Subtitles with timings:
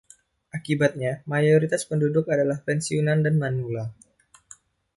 [0.57, 3.85] Akibatnya, mayoritas penduduk adalah pensiunun dan manula.